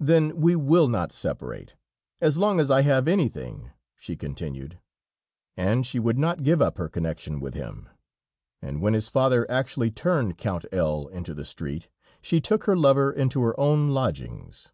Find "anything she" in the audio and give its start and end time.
3.06-4.16